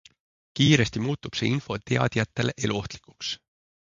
Kiiresti 0.59 1.01
muutub 1.07 1.35
see 1.41 1.51
info 1.57 1.77
teadjatele 1.91 2.57
eluohtlikuks. 2.69 3.33